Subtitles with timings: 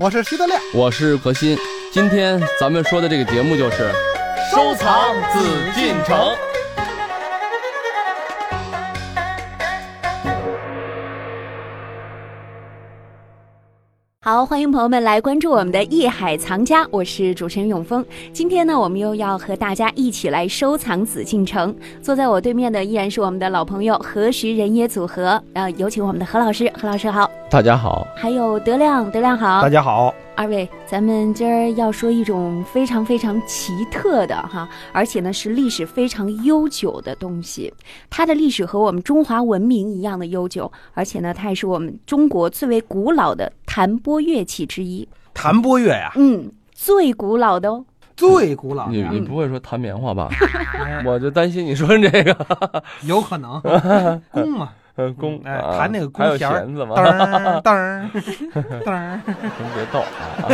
[0.00, 1.58] 我是徐德亮，我是何鑫。
[1.92, 3.90] 今天咱们说的这个节目就是
[4.50, 5.40] 收藏紫
[5.74, 6.16] 禁城。
[14.22, 18.02] 好，欢迎朋友们来关注我们的《艺海藏家》，我是主持人永峰。
[18.32, 21.76] 今天呢，我们又要和大家一起来收藏紫禁城。
[22.00, 27.30] 坐在我对面的依然是我们的老朋友何时人也组合，呃，有请我们的何老师，何老师好。
[27.54, 29.62] 大家好，还有德亮，德亮好。
[29.62, 30.12] 大家好。
[30.34, 37.72] 二位，咱们今儿要说一种非常非常奇特的哈，而且呢是历史非常悠久的东西。
[38.10, 45.08] 它的历史和我们中华文明一样的悠久，而且呢，它也是我们中国最为古老的弹拨乐器之一。
[45.32, 47.84] 弹拨乐呀，嗯，最古老的哦。
[48.16, 48.92] 最古老的。
[48.94, 50.28] 你你不会说弹棉花吧？
[51.06, 52.82] 我就担心你说这个。
[53.02, 53.62] 有可能。
[54.32, 54.70] 弓嘛。
[54.96, 56.94] 呃，弓哎，弹那个弓弦子吗？
[56.96, 58.08] 噔噔
[58.84, 59.18] 噔，
[59.74, 60.46] 别逗啊，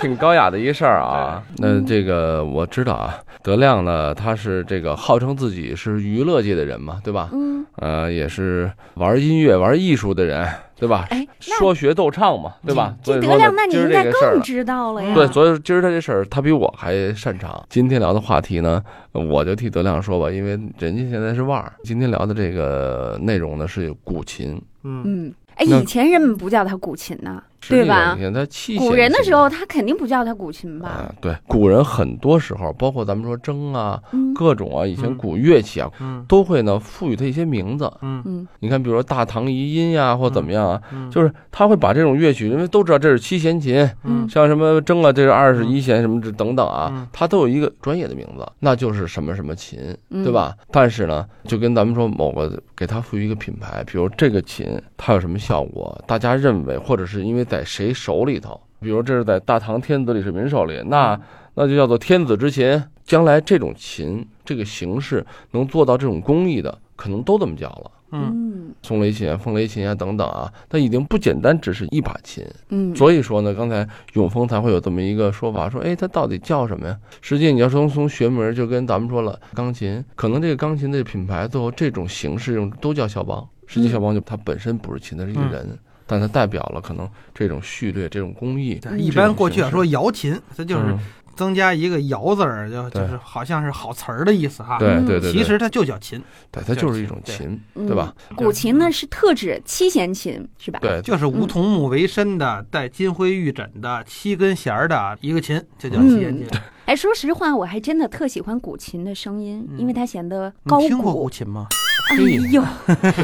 [0.00, 1.42] 挺高雅的一事儿啊。
[1.58, 7.28] 那这个我知道啊，德亮呢，他是这个号称自己是娱乐界的人嘛，对吧？
[7.32, 7.64] 嗯。
[7.76, 10.46] 呃，也是玩音乐、玩艺术的人。
[10.82, 11.06] 对吧？
[11.10, 12.92] 哎，说学逗唱嘛，对吧？
[13.04, 15.14] 这德亮，那你应该更知道了呀。
[15.14, 17.64] 对，所以今儿他这事儿，他比我还擅长。
[17.68, 21.72] 今天聊的话题呢，我就替德亮说吧，因为人家现在是腕儿。
[21.84, 24.60] 今天聊的这个内容呢，是古琴。
[24.82, 27.40] 嗯嗯，哎，以前人们不叫它古琴呢。
[27.68, 28.14] 对吧？
[28.16, 31.12] 你看他器古人的时候，他肯定不叫它古琴吧？
[31.20, 34.02] 对，古人很多时候，包括咱们说筝啊，
[34.34, 35.90] 各种啊，以前古乐器啊，
[36.26, 37.90] 都会呢赋予它一些名字。
[38.02, 43.88] 嗯嗯，你看，比如说大唐遗音呀，或怎么样啊，就是他会把这种乐曲，因为都知道这是七弦琴，
[44.28, 49.78] 像什么筝啊，这是二十一弦什么这等等啊，它都有一个专业的名字，那就是什么什么琴，
[50.10, 50.52] 对吧？
[50.72, 54.66] 但是呢，就跟咱们说某个给它赋予一个品牌，比如这个琴
[54.96, 57.46] 它有什么效果，大家认为，或者是因为。
[57.52, 58.58] 在谁手里头？
[58.80, 61.20] 比如这是在大唐天子李世民手里，那
[61.54, 62.82] 那就叫做天子之琴。
[63.04, 67.90] 将来这种琴这个形式能做到这种工艺的，可能都这么叫了。
[68.12, 72.44] 嗯，松雷琴、凤雷琴啊等等啊，它已经不简单，只是一把琴。
[72.68, 76.96] 嗯，所以说呢，刚才永丰才会有这么一个说法，说哎，它到底叫什么呀？
[77.20, 83.46] 实际你要说从学名，就跟咱们说了，钢琴，可能这个钢琴的品牌最后这种形式用都叫肖邦。
[83.66, 85.78] 实际肖邦就它本身不是琴，它是一个人。
[86.12, 88.78] 但它代表了可能这种序列、这种工艺。
[88.98, 90.94] 一般过去要说瑶琴，它就是
[91.34, 94.78] 增加一个“瑶”字儿，就就是好像是好词儿的意思哈。
[94.78, 98.14] 对对对，其实它就叫琴，对，它就是一种琴，对吧？
[98.36, 100.78] 古琴呢是特指七弦琴，是吧？
[100.82, 106.46] 对，就是梧桐木为身的，带金灰玉枕的七根弦儿的一个琴，就叫七弦琴。
[106.84, 110.88] 哎，说实话，我还真的特喜欢古琴的声音，因为它显得高古。
[110.88, 111.66] 听过古琴吗？
[112.10, 112.62] 哎呦，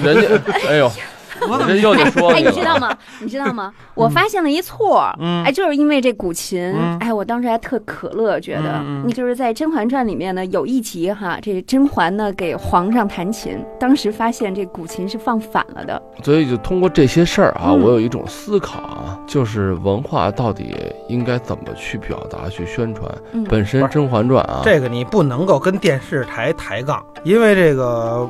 [0.02, 0.90] 人家，哎呦。
[1.48, 2.96] 我这又得说，哎，你知道吗？
[3.20, 3.72] 你知道吗？
[3.94, 5.10] 我发现了一错，
[5.44, 16.00] 哎，就是因为这古琴，哎，我当时还特可乐，觉得，你就是在《甄嬛传》里面呢，有一集哈，这甄嬛呢给皇上弹琴，当时发现这古琴是放反了的。
[16.22, 20.74] 所以就通过这些事儿啊，我有一种思考啊，就是文化到底
[21.08, 23.08] 应该怎么去表达、去宣传。
[23.48, 28.28] 本身《甄嬛传》啊，这个你不能够跟电视台抬杠，因为这个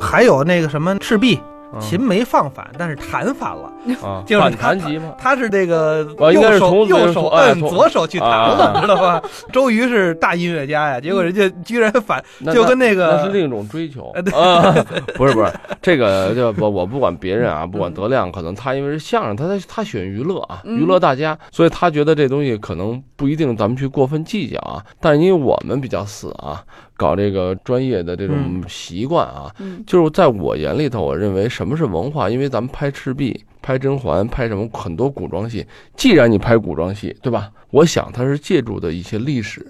[0.00, 1.38] 还有那个什么赤壁。
[1.78, 3.70] 琴没放反，但是弹反了，
[4.02, 5.14] 啊 就是弹吉嘛。
[5.18, 9.22] 他是这个右手右手摁左手去弹了，知道吧？
[9.52, 12.22] 周瑜是大音乐家呀，结果人家居然反，
[12.52, 14.74] 就跟那个那是另一种追求啊，
[15.14, 24.84] 不是不是，这个就我我不管别人啊，不管德亮，可能他因为是相声，他他他喜欢娱乐啊，娱乐大家，所以他觉得这东西可能不一定咱们去过分计较啊。
[25.00, 26.64] 但是因为我们比较死啊。
[27.00, 29.50] 搞这个专业的这种习惯啊，
[29.86, 32.28] 就是在我眼里头，我认为什么是文化？
[32.28, 35.66] 因为咱们拍赤壁、拍甄嬛、拍什么很多古装戏，
[35.96, 37.50] 既然你拍古装戏，对吧？
[37.70, 39.66] 我想它是借助的一些历史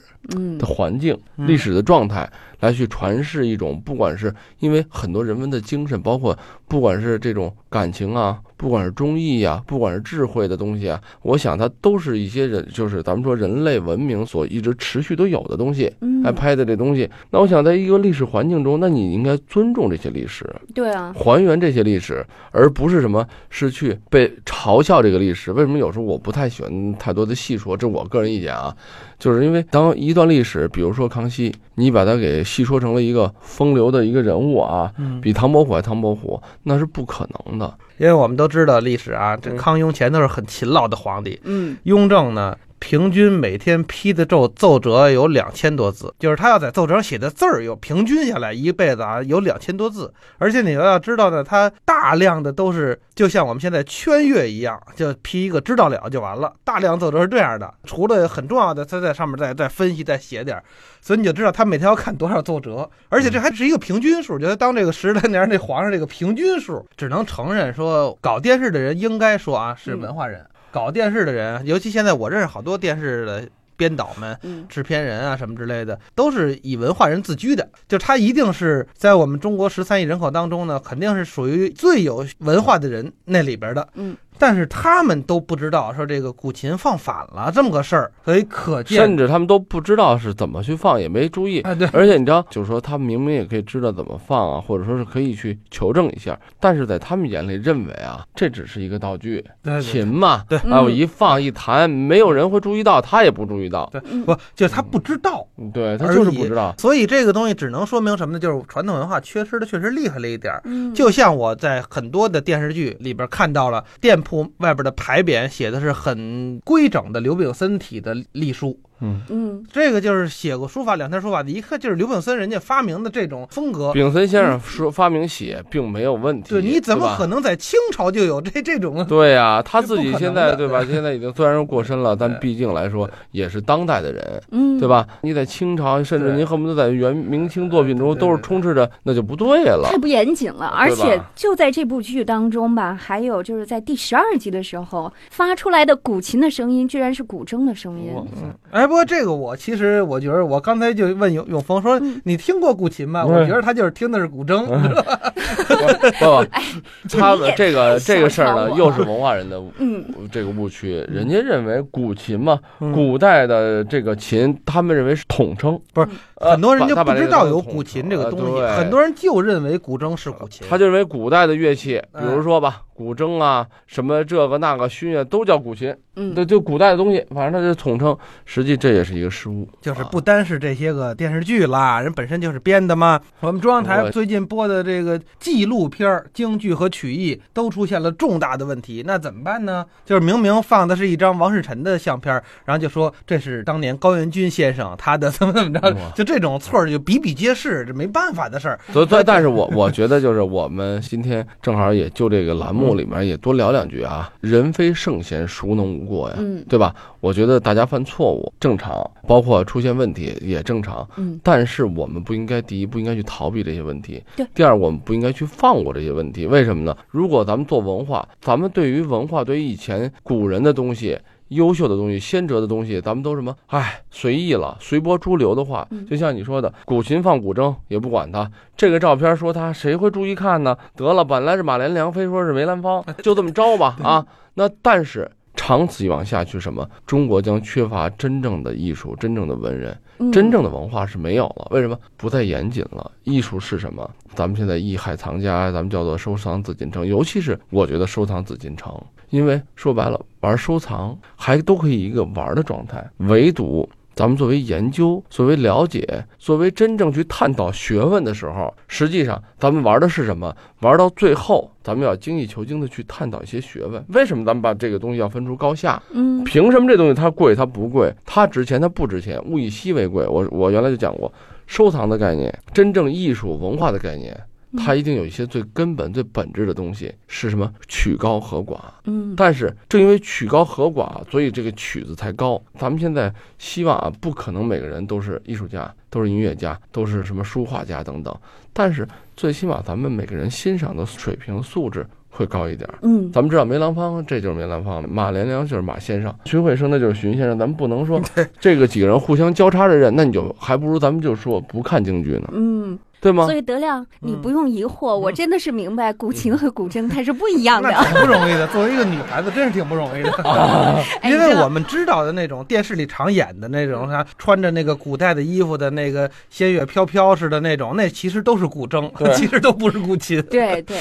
[0.58, 2.28] 的环境、历史的状态
[2.60, 6.38] 来去传世一种，不管是因为很多人文的精神，包括
[6.69, 8.38] 不管是这种感情啊。
[8.56, 15.90] 不管是忠义呀，不管是智慧的东西啊，我想它都是一些人，就是咱们说人类文明所一直持续都有的东西。
[16.23, 20.44] 来拍的这东西，那我想在一个历史环境中，那你应该尊重这些历史，
[20.75, 25.50] 对啊，还原这些历史，而不是什么是去被嘲笑这个历史。
[25.52, 27.75] 为什么有时候我不太喜欢太多的细说？
[27.75, 28.76] 这我个人意见啊，
[29.20, 34.90] 就是因为当一段历史，比如说康熙，你把它给细说成了一个风流的一个人物啊，
[35.20, 37.72] 比唐伯虎还唐伯虎，那是不可能的。
[37.99, 41.38] 因为我们都知道历史啊，这康雍乾都是很勤劳的皇帝。
[41.44, 56.53] 嗯，雍正呢，平均每天批的奏奏折有两千多字，就是他要在奏折上写的字儿有平均下来一辈子啊有两千多字，而且你要要知道呢，他大量的都是就像我们现在圈阅一样，就批一个知道了就完了。
[56.65, 60.65] 大量奏折是这样的，除了很重要的，他在上面再再分析再写点儿，
[61.03, 70.44] 所以你就知道他每天要看多少奏折，而且这还是一个平均数，就他当这个十来年这皇上这个平均数，只能承认说搞电视的人应该说啊是文化人。
[70.70, 77.67] 搞电视的人，尤其现在我认识好多电视的编导们、嗯制片人啊什么之类的，都是以文化人自居的。
[77.88, 83.88] 就他一定是在我们中国十三亿人口当中呢，肯定是属于最有文化的人那里边的。
[83.94, 91.60] 嗯，但是他们都不知道说这个古琴放反了这么个事儿，所以可见甚至他们都不知道是怎么去放，也没注意。
[91.60, 105.46] 啊，对，而且你知道，就是说他们明明也可以知道怎么放啊，或者说是可以去求证一下，但是在他们眼里认为啊，这只是一个道具，对对琴嘛，对啊，我嗯一放一弹，没有人会注意到，他也不注意到，对嗯不就是他不知道。
[105.75, 106.75] 对他就是不知道。
[106.78, 108.38] 所以这个东西只能说明什么呢？
[108.38, 110.62] 就是传统文化缺失的确实厉害了一点儿。
[110.64, 123.93] 嗯，就像我在很多的电视剧里边看到了店铺外边的牌匾写的是很规整的刘炳森体的隶书，嗯，嗯这个就是写过书法两天书法的，一看就是刘炳森人家发明的这种风格。
[123.93, 129.05] 炳森先生说发明写并没有问题，对，你怎么可能在清朝就有这 这种？
[129.06, 130.85] 对呀、他自己现在对吧？
[130.85, 134.87] 现在已经虽然说过身了，但毕竟来说也是当代的人，嗯，对？
[134.87, 135.06] 吧？
[135.23, 139.96] 你在清朝，甚至对您恨不得在元明清作品中都是充斥着，那就不对了太。
[139.96, 148.12] 不严谨了，而且就在这部剧当中吧，还有就是在第十二集的时候发出来的古琴的声音，居然是古筝的声音。
[148.14, 148.25] 哇
[148.70, 153.25] 哎，不过这个我其实我觉得，我刚才就问永永峰说嗯，你听过古琴吗？
[153.25, 153.32] 嗯。
[153.32, 154.66] 我觉得他就是听的是古筝。
[154.66, 156.44] 不不，
[157.16, 160.04] 他们这个这个事儿呢，又是文化人的嗯。
[160.32, 161.06] 这个误区。
[161.08, 162.90] 人家认为古琴嘛，嗯。
[162.90, 170.66] 古代的这个琴，他们认为是统称，不是呃很多人就不知道有古琴这个呃东西，很多人就认为古筝是古琴。
[170.69, 178.16] 他就认为古代的乐器，比如哎说吧，古筝啊，什么这个那个埙啊都叫古琴，嗯对，就古代的东西，反正他就统称。
[178.46, 183.20] 实际这也是一个失误，就是啊不单是这些个电视剧啦，人本身就是编的嘛。
[183.40, 189.84] 我们中央台最近播的这个纪录片儿、京剧和曲艺都出现了重大的问题，那怎么办呢？
[190.04, 192.32] 就是明明放的是一张王世臣的相片，
[192.64, 198.79] 然后就说这是当年高元军先生他的怎么怎么着，就这种错儿就比比皆是，这没办法的事儿。
[198.93, 206.37] 所以，但但是我 我觉得就是我们今天正好也就这个栏目里面也多聊两句啊，人非圣贤，孰能无过呀？
[206.38, 206.94] 嗯对吧？
[207.19, 216.47] 我觉得大家犯错误正常，包括出现问题也正常，嗯但是我们不应该第一不应该去逃避这些问题对，第二我们不应该去放过这些问题。
[216.47, 216.97] 为什么呢？
[217.11, 221.19] 如果咱们做文化，咱们对于文化，对于以前古人的东西。
[221.50, 223.55] 优秀的东西、先哲的东西，咱们都什么？
[223.69, 228.50] 哎，随意了，随波逐流的话嗯，就像你说的，古琴放古筝也不管它。
[228.76, 230.76] 这个照片说它，谁会注意看呢？
[230.97, 234.26] 得了，本来是马连良，非说是梅兰芳，就这么着吧啊。
[234.55, 236.88] 那但是长此以往下去，什么？
[237.06, 239.91] 中国将缺乏真正的艺术、真正的文人。
[240.23, 243.11] 嗯真正的文化是没有了，为什么不再严谨了？
[243.25, 244.08] 艺术是什么？
[244.35, 248.94] 咱们现在艺海藏家，咱们叫做收藏紫禁城，尤其是我觉得收藏紫禁城，
[249.31, 253.88] 因为说白了，玩收藏还都可以一个玩的状态，唯独。
[254.12, 260.55] 咱们作为研究、作为了解、作为真正去探讨学问的时候，实际上咱们玩的是什么？
[260.81, 264.05] 玩到最后，咱们要精益求精的去探讨一些学问。
[264.09, 266.03] 为什么咱们把这个东西要分出高下？
[266.12, 269.43] 嗯凭什么这东西它贵它不贵，它值钱它不值钱？
[269.44, 270.27] 物以稀为贵。
[270.27, 271.32] 我我原来就讲过，
[271.67, 274.39] 收藏的概念，真正艺术文化的概念，
[274.77, 277.72] 它一定有一些最根本、最本质的东西是什么？
[277.89, 278.79] 曲高和寡。
[279.05, 282.60] 嗯但是正因为曲高和寡，所以这个曲子才高。
[282.79, 288.34] 咱们现在希望啊，不可能每个人都是艺术家，都是音乐家，都是什么书画家等等。
[288.72, 292.98] 但是最起码咱们每个人欣赏的水平素质会高一点儿。
[293.03, 297.58] 嗯咱们知道梅兰芳，这就是梅兰芳；马连良就是马先生；荀慧生那就是荀先生。
[297.58, 298.20] 咱们不能说
[298.60, 303.55] 这个几个人互相交叉着认，那你就还不如咱们就说不看京剧呢，嗯，对吗所？
[303.55, 307.91] 以德亮，你嗯不用疑惑，我真的是明白古琴和古筝它是不一样的。
[307.91, 310.31] 那挺不容易的，作为一个女孩子，真是挺不容易的。
[311.20, 320.41] 哎 因为我们知道的那种电视里常演的那种，啥穿着那个古代的衣服的那个仙乐飘飘似的那种，那其实都是古筝， 其实都不是古琴。
[320.44, 320.96] 对对，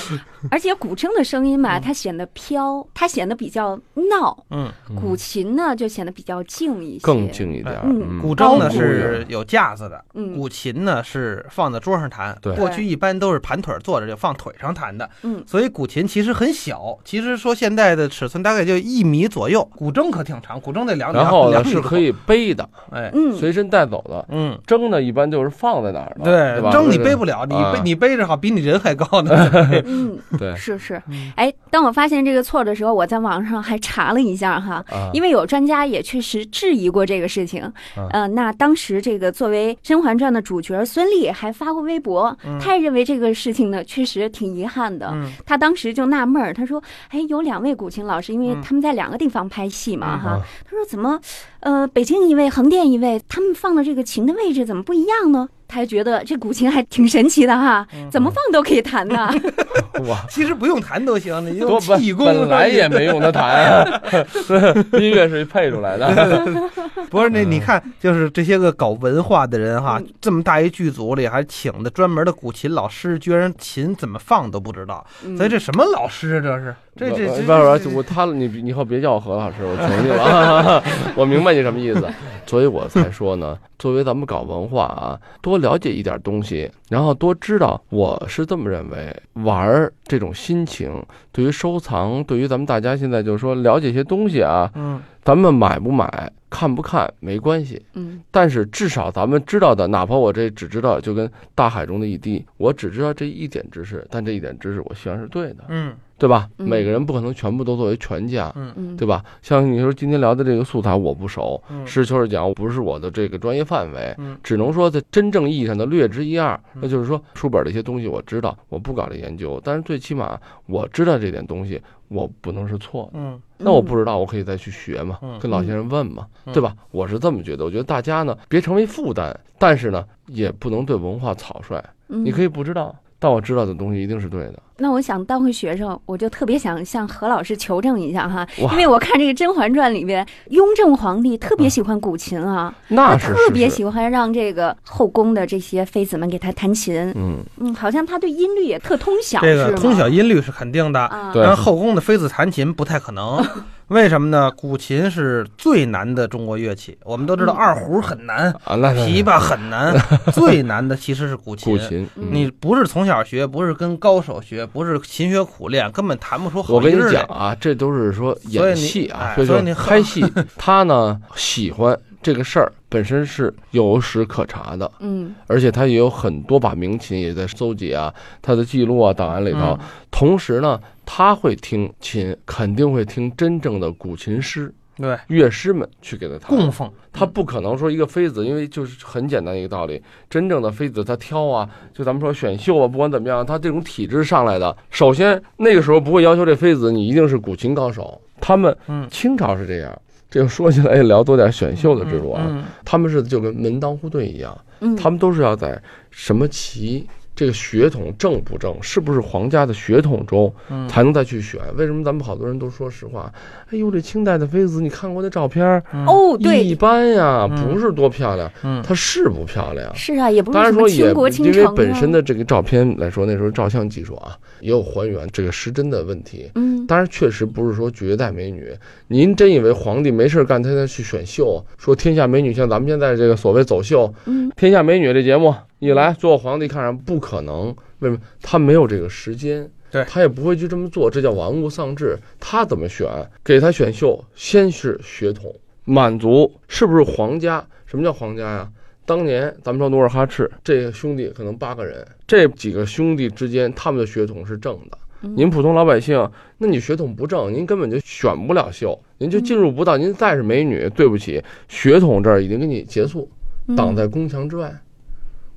[0.51, 6.99] 而且古筝的声音吧，它显得飘，它显得比较闹；嗯，古琴呢，就显得比较静一些。
[7.03, 7.79] 更静一点。
[7.83, 24.25] 嗯古筝呢是有架子的，嗯古琴呢是放在桌上上弹，对过去一般都是盘腿坐着就放腿上弹的，嗯所以古琴其实很小，其实说现在的尺寸大概就一米左右，古筝可挺长，古筝得两然后呢两米多是可，以背的，哎，嗯，随身带走的。
[24.29, 24.57] 嗯。
[24.65, 26.71] 筝呢一般就是放在哪儿的，对吧？
[26.71, 29.49] 筝你背不了，你啊背你背着好，比你人还高呢。
[29.85, 31.31] 嗯， 对是是嗯。
[31.35, 37.61] 哎，当我发现这个错的时候，我在网上还查了一下哈，啊，因为有专家也确实质疑过这个事情。
[37.95, 45.09] 啊呃，那当时这个作为《甄嬛传》的主角孙俪还发过微博，他也认为这个事情呢确实挺遗憾的。
[45.13, 50.71] 嗯她当时就纳闷儿，他说：“哎，有两位古琴老师，因为嗯他们在两个地方拍戏嘛，嗯哈他。
[50.71, 51.19] 说怎么，
[51.59, 59.29] 呃，北京一位，横店一位，他们放的这个琴的位置怎么不一样呢？”她还觉得这古琴还挺神奇的哈，嗯怎么放都可以弹呢。
[60.07, 62.25] 哇，其实不用弹都行，你用气功。
[62.25, 64.01] 本来也没用它弹啊，
[64.99, 66.09] 音乐是配出来的。
[67.11, 76.41] 不是那你看，就是这些个搞文化的人哈嗯，这么大一剧组里还请的专门的古琴老师，居然琴怎么放都不知道，嗯所以这什么老师啊？
[76.41, 80.83] 这是这这这不是不是我他你你以后别叫我何老师，我求你了，
[81.15, 82.05] 我明白你什么意思，
[82.45, 90.91] 所以我才说呢，作为咱们搞文化啊，多了解一点东西，然后多知道，我是这么认为，玩儿这种心情，
[91.31, 98.21] 对于收藏，对于咱们大家现在就是说了解一些东西啊，嗯咱们买不买，看不看没关系，嗯。
[98.31, 105.65] 但是至少咱们知道的，哪怕我这只知道就跟大海中的一滴，我只知道这一点知识，但这一点知识我希望是对的。
[105.67, 106.49] 嗯对吧？
[106.57, 109.23] 嗯每个人不可能全部都作为全家，嗯嗯，对吧？
[109.41, 116.53] 像你说今天聊的这个素材我不熟，嗯实事求是讲，不是我的这个专业范围，嗯只能说在真正意义上的略知一二。
[116.75, 123.19] 嗯那就是说书本的一些东西我知道，我不搞这研究，但是最起码我知道这点东西，我不能是错的。
[123.19, 126.75] 嗯那我不知道，我可以再去学嘛，嗯跟老先生问嘛，嗯对吧？
[126.91, 127.65] 我是这么觉得。
[127.65, 131.81] 我觉得大家呢，别成为负担，但是呢，也不能对文化草率。
[132.09, 134.59] 嗯你可以不知道，但我知道的东西一定是对的。
[134.79, 153.45] 那我想当回学生，我就特别想向何老师求证一下哈，因为我看这个《甄嬛传》里边，雍正皇帝特别喜欢古琴啊，他那是特别喜欢让这个后宫的这些妃子们给他弹琴，嗯，嗯，好像他对音律也特通晓，这个通晓音律是肯定的，啊，对然后后宫的妃子弹琴不太可能，
[153.89, 154.51] 为什么呢？
[154.51, 159.95] 古琴是最难的中国乐器，我们都知道嗯二胡很难，啊，那那琵琶很难，
[160.31, 161.73] 最难的其实是古琴。
[161.73, 162.27] 古琴，嗯。
[162.31, 167.11] 你不是从小学，不是跟高手学，不是勤学苦练，根本弹不出好我跟你。
[167.11, 170.25] 讲啊，这都是说演戏啊，所以你哎所以你拍戏。
[170.57, 179.59] 他呢喜欢这个事儿本身是有史可查的，嗯而且他也有很多把名琴也在搜集啊，他的记录啊档案里头。
[179.59, 179.79] 嗯
[180.11, 186.47] 同时呢，他会听琴，肯定会听真正的古琴师、对乐师们去给他弹。
[186.49, 200.01] 供奉，他不可能说一个妃子，因为就是很简单一个道理，真正的妃子她挑啊，就咱们说选秀啊，不管怎么样，她这种体质上来的，首先那个时候不会要求这妃子你一定是古琴高手，他们嗯，清朝是这样。
[200.29, 207.07] 这个说起来也聊多点选秀的制度啊，嗯他们是就跟门当户对一样，嗯，他们都是要在什么旗。
[207.39, 211.57] 这个血统正不正，是不是皇家的血统中嗯才能再去选？
[211.77, 213.31] 为什么咱们好多人都说实话？
[213.71, 215.65] 哎呦，这清代的妃子，你看过那照片
[216.05, 219.89] 哦，一，般呀，嗯不是多漂亮，嗯她是不漂亮。
[219.95, 226.51] 是啊，也不是当然说也因为本身的这个照片来说，那时候照相技术啊也有还原这个失真的问题。
[226.55, 228.75] 嗯当然，确实不是说绝代美女。
[229.07, 238.19] 您真以为皇帝没事干，他再去选秀，说天下美女像咱们现在这个所谓走秀，嗯天下美女这节目一来，做皇帝看上不可能，为什么？
[238.41, 242.17] 他没有这个时间，对他也不会去这么做，这叫玩物丧志。
[242.39, 243.07] 他怎么选？
[243.43, 245.55] 给他选秀，先是血统
[245.85, 247.65] 满足，是不是皇家？
[247.85, 248.69] 什么叫皇家呀？
[249.05, 254.97] 当年咱们说努尔哈赤这个兄弟可能八个人，这几个兄弟之间他们的血统是正的。
[255.21, 259.97] 嗯您普通老百姓，那你血统不正，您根本就选不了秀，您就进入不到。
[259.97, 263.29] 您再是美女，对不起，血统这儿已经给你结束，
[263.67, 264.73] 嗯挡在宫墙之外，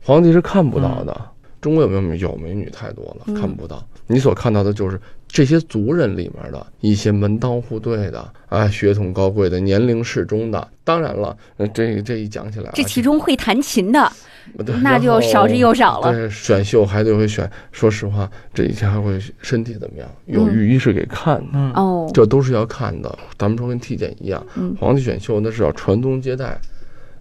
[0.02, 1.21] 皇帝是看不到的。
[1.61, 3.87] 中国有没有美有美女太多了，嗯看不到。
[4.09, 10.68] 你所看到的就是这些族人里面的一些门当户对的啊，血统高贵的，年龄适中的。
[10.82, 14.12] 当然了，呃这这一讲起来啊，这其中会弹琴的，
[14.82, 16.12] 那就少之又少了。
[16.12, 17.49] 对，选秀还得会选。
[17.71, 23.16] 说实话，这一天还会身体怎么样，有嗯御医是给看的，嗯哦，这都是要看的。
[23.38, 26.61] 咱们说跟体检一样，嗯皇帝选秀那是要传宗接代，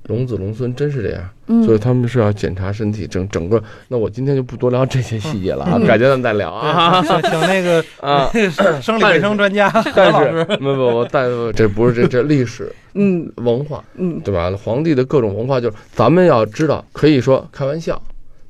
[0.08, 1.24] 龙子龙孙，真是这样。
[1.48, 3.62] 嗯所以他们是要检查身体，整整个。
[3.89, 7.01] 那我今天就不多聊这些细节了啊，嗯改天咱们再聊啊。
[7.03, 8.31] 请请那个 啊，
[8.81, 14.51] 生理卫生专家但，是不不不，但这不是这这历史 嗯文化，嗯对吧？
[14.63, 18.01] 皇帝的各种文化，就是咱们要知道，可以说开玩笑，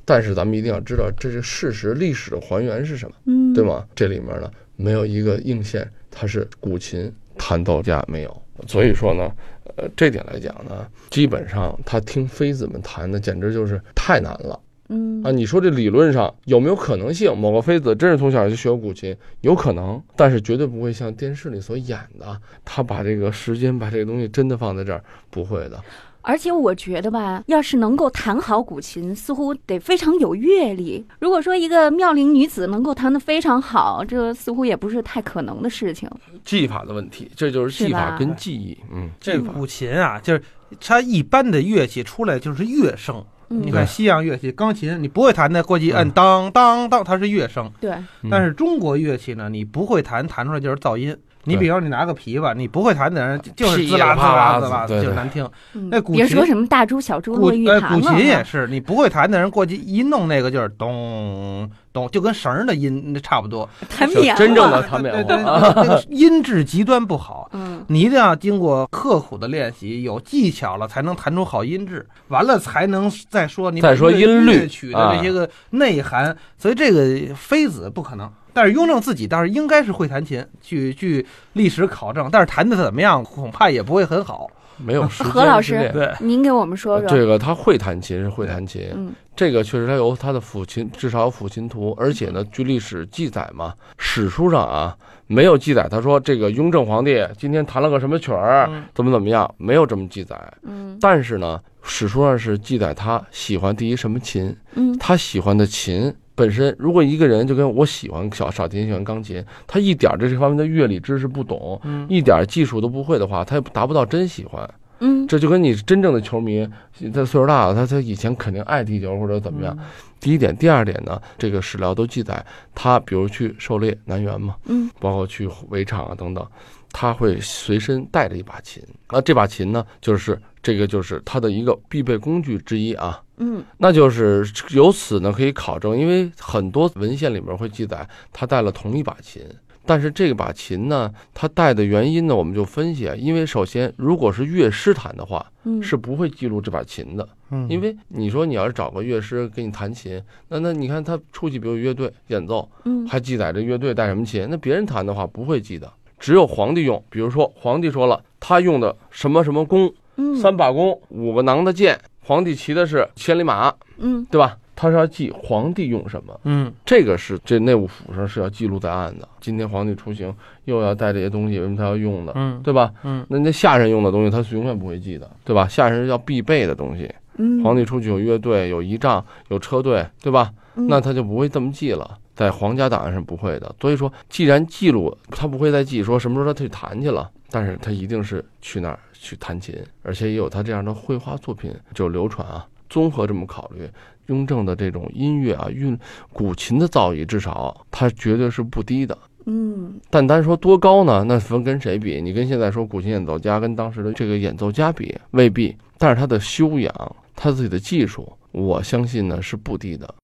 [0.04, 3.64] 但是咱们一定要知道，这是事实，历史的还原是什么，嗯，对？
[3.64, 3.84] 吗？
[3.96, 9.28] 这里面呢，没有一个硬线，它是古琴弹奏家没有，所以说呢，
[9.76, 14.58] 呃，这点来讲呢，基本上他听妃子们弹的简直就是太难了。
[14.88, 17.34] 嗯啊，你说这理论上有没有可能性？
[17.36, 25.80] 某个妃子真是从小就学古琴，有可能，但是绝对不会像电视里所演的，他把这个时间把这个东西真的放在这儿，不会的。
[26.22, 31.04] 而且我觉得吧，要是能够弹好古琴，似乎得非常有阅历。
[31.18, 36.08] 如果说一个妙龄女子能够弹得非常好，这似乎也不是太可能的事情。
[36.44, 38.78] 技法的问题，这就是是技法跟技艺。
[38.92, 40.42] 嗯，这古琴啊，就是
[40.80, 43.16] 它一般的乐器出来就是乐声。
[43.16, 47.70] 嗯你看西洋乐器，钢琴你不会弹的，过去摁当当当，它是乐声。
[47.78, 47.90] 对，
[48.22, 51.14] 嗯但是中国乐器呢，你不会弹，弹出来就是噪音。
[51.44, 55.48] 你比如你拿个琵琶，你不会弹的人就是滋啦滋啦滋啦，对对就是难听。
[55.74, 63.68] 嗯那古琴别说什么大珠小珠古落玉盘了哈琴也是，你不会弹的人过去一弄那个就是咚咚，就跟绳儿的音差不多。
[63.82, 65.72] 就弹棉花真正的弹棉对对对，花。
[65.76, 67.50] 那个音质极端不好。
[67.52, 72.06] 嗯你一定要经过刻苦的练习，有技巧了，才能弹出好音质。
[72.28, 76.36] 完了才能再说你再说音律乐曲的这些个内涵。
[76.56, 78.30] 所以这个妃子不可能。
[78.52, 84.50] 但是雍正自己倒是应该是会弹琴，据据历史考证，但是弹的怎么样，恐怕也不会很好。
[84.78, 87.08] 没有时间何老师对，您给我们说说。
[87.08, 100.36] 这个他会弹琴是会弹琴，嗯这个确实他有他的抚琴，至少有抚琴图，而且呢，据历史记载嘛，史书上啊没有记载，他说这个雍正皇帝今天弹了个什么曲儿，嗯怎么怎么样，没有这么记载。
[100.62, 114.68] 嗯但是呢，史书上是记载他喜欢第一什么琴，嗯他喜欢的琴本身，如果一个人就跟我喜欢小小提琴，喜欢钢琴，他一点这这方面的乐理知识不懂，嗯一点儿技术都不会的话，他也达不到真喜欢。
[115.04, 116.64] 嗯这就跟你真正的球迷，
[117.12, 119.76] 他岁数大了，他他以前肯定爱踢球或者怎么样。
[120.20, 122.44] 第一点，第二点呢，这个史料都记载，
[122.74, 126.46] 他比如去狩猎南园嘛，嗯包括去围场啊等等，
[126.92, 128.80] 他会随身带着一把琴。
[129.10, 133.20] 那这把琴呢，就是这个就是他的一个必备工具之一啊。
[133.38, 139.42] 嗯那就是由此呢可以考证，因为很多文献里面会记载他带了同一把琴，
[139.84, 145.82] 但是这把琴呢，他带的原因呢，我们就分析啊，因为首先如果是乐师弹的话，嗯。
[145.82, 147.66] 是不会记录这把琴的，嗯。
[147.68, 153.06] 因为你说你要是找个乐师给你弹琴，那那你看他出去比如乐队演奏，嗯。
[153.06, 160.36] 还记载这乐队带什么琴，那别人弹的话不会记得，只有皇帝用，比如说皇帝说了，他用的什么什么弓，嗯。
[160.36, 164.24] 三把弓，五个囊的箭，皇帝骑的是千里马，嗯。
[164.30, 164.56] 对吧？
[164.82, 169.28] 他是要记皇帝用什么，嗯这个是这内务府上是要记录在案的。
[169.40, 172.92] 今天皇帝出行又要带这些东西，为什么他要用的，嗯对吧？
[173.04, 175.68] 嗯那那下人用的东西，他是永远不会记的，对吧？
[175.68, 177.08] 下人是要必备的东西。
[177.36, 180.52] 嗯皇帝出去有乐队、有仪仗、有车队，对吧？
[180.74, 183.72] 嗯那他就不会这么记了，在皇家档案上不会的。
[183.80, 192.66] 所以说，既然记录，他不会再记说什么时候他去弹去了，但是他一定是去那儿去弹琴，而且也有他这样的绘画作品就流传啊。
[192.90, 193.88] 综合这么考虑，
[194.26, 195.98] 雍正的这种音乐啊，韵
[196.32, 199.16] 古琴的造诣，至少他绝对是不低的。
[199.44, 201.24] 嗯但单说多高呢？
[201.26, 202.20] 那分跟谁比？
[202.22, 205.76] 你跟现在说古琴演奏家跟当时的这个演奏家比，未必。
[205.98, 210.14] 但是他的修养，他自己的技术，我相信呢是不低的。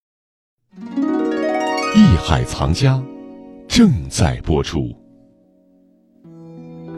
[1.97, 3.03] 艺海藏家
[3.67, 4.95] 正在播出。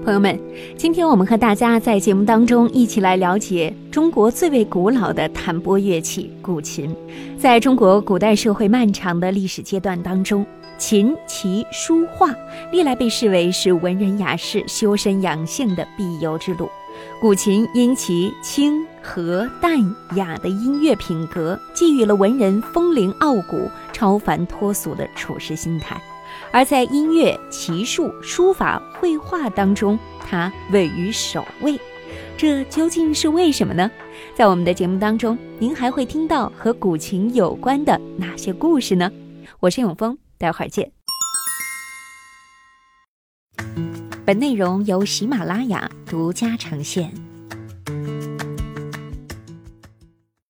[0.03, 0.39] 朋友们，
[0.79, 6.95] 今天我们和大家在节目当中一起来了解中国最为古老的弹拨乐器——古琴。
[7.39, 10.45] 在中国古代社会漫长的历史阶段当中，
[10.79, 12.35] 琴棋书画
[12.73, 16.67] 历来被视为是文人雅士修身养性的必由之路。
[17.21, 19.79] 古琴因其清和淡
[20.17, 26.01] 雅的音乐品格，寄予了文人风灵傲骨、超凡脱俗的处世心态。
[26.53, 31.79] 而在音乐、骑术、书法、绘画当中，它位于首位。
[32.37, 33.91] 这究竟是为什么呢？
[34.35, 39.11] 在我们的节目当中，您还会听到和古琴有关的哪些故事呢？
[39.61, 40.91] 我是永峰，待会儿见。
[44.25, 47.30] 本内容由喜马拉雅独家呈现。